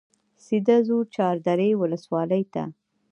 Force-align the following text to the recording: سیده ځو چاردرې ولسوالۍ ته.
سیده 0.45 0.77
ځو 0.87 0.97
چاردرې 1.15 1.69
ولسوالۍ 1.81 2.43
ته. 2.53 2.63